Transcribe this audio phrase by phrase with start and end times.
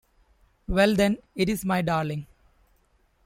[0.67, 2.25] Well then, it is my darling!